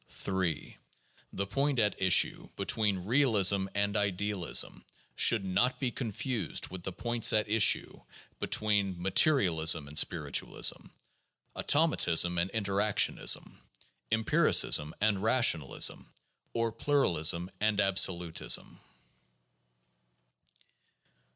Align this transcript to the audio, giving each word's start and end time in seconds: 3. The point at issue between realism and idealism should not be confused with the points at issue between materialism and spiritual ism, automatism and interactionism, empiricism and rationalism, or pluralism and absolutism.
3. 0.07 0.77
The 1.31 1.45
point 1.45 1.77
at 1.77 2.01
issue 2.01 2.47
between 2.55 3.05
realism 3.05 3.67
and 3.75 3.95
idealism 3.95 4.83
should 5.15 5.45
not 5.45 5.79
be 5.79 5.91
confused 5.91 6.69
with 6.69 6.81
the 6.81 6.91
points 6.91 7.31
at 7.33 7.47
issue 7.47 8.01
between 8.39 8.99
materialism 8.99 9.87
and 9.87 9.95
spiritual 9.99 10.57
ism, 10.57 10.89
automatism 11.55 12.39
and 12.39 12.49
interactionism, 12.51 13.59
empiricism 14.11 14.95
and 14.99 15.21
rationalism, 15.21 16.11
or 16.51 16.71
pluralism 16.71 17.51
and 17.59 17.79
absolutism. 17.79 18.79